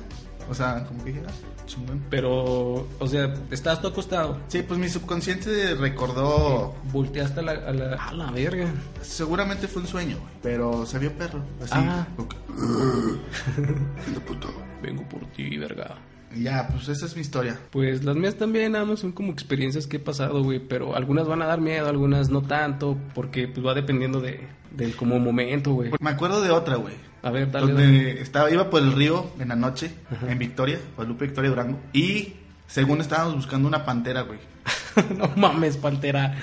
[0.50, 1.22] O sea, como que ya,
[1.66, 2.04] chingón.
[2.10, 4.40] Pero, o sea, estabas tú acostado.
[4.50, 6.76] Sí, pues mi subconsciente recordó.
[6.92, 8.68] Volteaste a la, a la, a la verga.
[9.02, 10.32] Seguramente fue un sueño, güey.
[10.44, 11.40] Pero se vio perro.
[11.62, 11.74] Así.
[11.76, 12.08] Ah.
[12.16, 12.36] como que,
[14.08, 14.48] "Anda, puto".
[14.82, 15.96] Vengo por ti, verga.
[16.36, 17.58] Ya, pues esa es mi historia.
[17.72, 21.26] Pues las mías también, nada más son como experiencias que he pasado, güey, pero algunas
[21.28, 25.72] van a dar miedo, algunas no tanto, porque pues va dependiendo de, del como momento,
[25.74, 25.92] güey.
[26.02, 26.96] Me acuerdo de otra, güey.
[27.24, 27.68] A ver, dale.
[27.68, 28.22] donde dale.
[28.22, 29.90] estaba, iba por el río en la noche,
[30.28, 31.80] en Victoria, Guadalupe, Victoria, Durango.
[31.94, 32.34] Y
[32.68, 34.40] según estábamos buscando una pantera, güey.
[35.18, 36.36] no mames, pantera.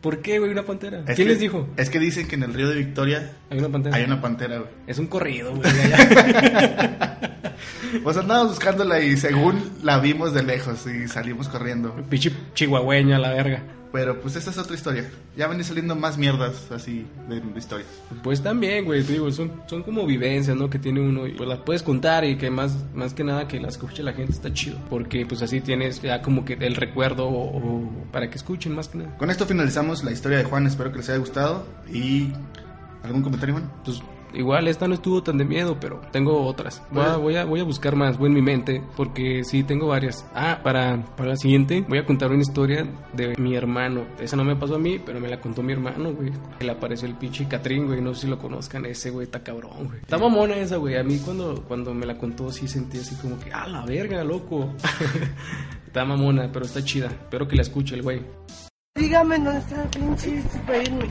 [0.00, 1.00] ¿Por qué, güey, una pantera?
[1.00, 1.68] Es ¿Quién que- les dijo?
[1.76, 3.96] Es que dicen que en el río de Victoria Hay una pantera.
[3.96, 4.70] hay una pantera, güey.
[4.86, 5.68] Es un corrido, güey.
[8.02, 11.94] Pues andábamos buscándola y según la vimos de lejos y salimos corriendo.
[12.08, 13.62] Pinche chihuahueña, la verga.
[13.92, 15.10] Pero pues esa es otra historia.
[15.36, 17.88] Ya van a ir saliendo más mierdas así de, de historias.
[18.22, 20.70] Pues también, güey, te digo, son, son como vivencias, ¿no?
[20.70, 23.58] Que tiene uno y pues las puedes contar y que más, más que nada que
[23.58, 24.78] las escuche la gente está chido.
[24.88, 28.88] Porque pues así tienes ya como que el recuerdo o, o para que escuchen más
[28.88, 29.16] que nada.
[29.16, 30.66] Con esto finalizamos la historia de Juan.
[30.66, 31.66] Espero que les haya gustado.
[31.92, 32.32] ¿Y
[33.02, 33.72] algún comentario, Juan?
[33.84, 34.00] Pues
[34.34, 36.82] igual esta no estuvo tan de miedo, pero tengo otras.
[36.90, 39.88] Voy a, voy a, voy a buscar más, voy en mi mente, porque sí, tengo
[39.88, 40.26] varias.
[40.34, 44.04] Ah, para, para la siguiente voy a contar una historia de mi hermano.
[44.18, 46.32] Esa no me pasó a mí, pero me la contó mi hermano, güey.
[46.58, 48.00] Que le apareció el pinche Catrín, güey.
[48.00, 50.00] No sé si lo conozcan, ese güey está cabrón, güey.
[50.00, 50.96] Está mamona esa, güey.
[50.96, 54.22] A mí cuando, cuando me la contó sí sentí así como que, ah, la verga,
[54.24, 54.74] loco.
[55.86, 57.06] está mamona, pero está chida.
[57.06, 58.22] Espero que la escuche el güey.
[58.94, 61.08] Dígame dónde está el pinche para irme.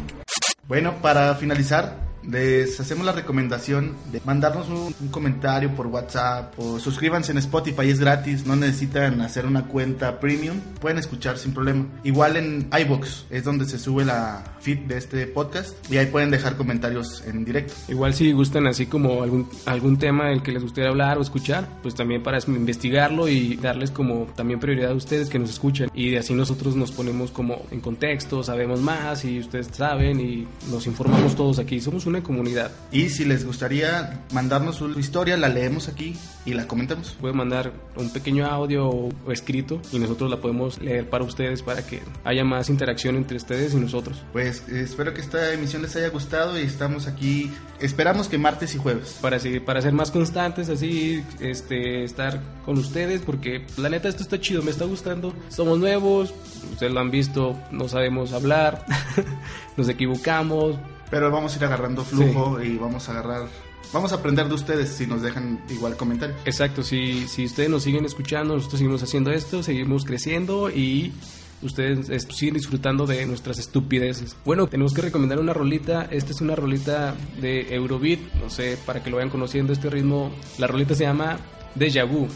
[0.67, 7.31] Bueno, para finalizar, les hacemos la recomendación de mandarnos un, comentario por WhatsApp o suscríbanse
[7.31, 11.85] en Spotify, es gratis, no necesitan hacer una cuenta premium, pueden escuchar sin problema.
[12.03, 16.31] Igual en iBox es donde se sube la feed de este podcast y ahí pueden
[16.31, 17.73] dejar comentarios en directo.
[17.87, 21.67] Igual si gustan así como algún, algún tema del que les gustaría hablar o escuchar,
[21.81, 25.89] pues también para investigarlo y darles como también prioridad a ustedes que nos escuchan.
[25.93, 30.85] Y así nosotros nos ponemos como en contexto, sabemos más y ustedes saben y nos
[30.87, 31.79] informamos todos aquí.
[31.79, 32.71] Somos una comunidad.
[32.91, 37.15] Y si les gustaría mandarnos su historia, la leemos aquí y la comentamos.
[37.19, 41.85] Pueden mandar un pequeño audio o, escrito y nosotros la podemos leer para ustedes para
[41.85, 44.21] que haya más interacción entre ustedes y nosotros.
[44.33, 48.75] Pues eh, espero que esta emisión les haya gustado y estamos aquí, esperamos que martes
[48.75, 49.17] y jueves.
[49.21, 54.23] para seguir, para ser más constantes así este estar con ustedes porque la neta esto
[54.23, 56.33] está chido me está gustando somos nuevos
[56.71, 58.85] ustedes lo han visto no sabemos hablar
[59.77, 60.75] nos equivocamos
[61.09, 63.47] Pero vamos a ir agarrando flujo y vamos a agarrar,
[63.93, 66.39] vamos a aprender de ustedes si nos dejan igual comentarios.
[66.45, 71.13] exacto si si ustedes nos siguen escuchando nosotros seguimos haciendo esto seguimos creciendo y
[71.61, 74.35] Ustedes siguen disfrutando de nuestras estupideces.
[74.45, 76.07] Bueno, tenemos que recomendar una rolita.
[76.09, 78.19] Esta es una rolita de Eurobeat.
[78.41, 80.31] No sé, para que lo vayan conociendo este ritmo.
[80.57, 81.37] La rolita se llama
[81.75, 82.27] Deja Vu.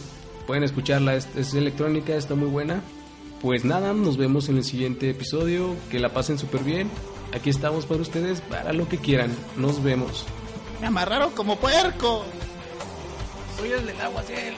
[0.45, 2.81] Pueden escucharla, es, es electrónica, está muy buena.
[3.43, 5.75] Pues nada, nos vemos en el siguiente episodio.
[5.91, 6.89] Que la pasen súper bien.
[7.33, 9.35] Aquí estamos para ustedes, para lo que quieran.
[9.57, 10.25] Nos vemos.
[10.79, 12.23] Me amarraron como puerco.
[13.57, 14.55] Soy el del agua, cielo.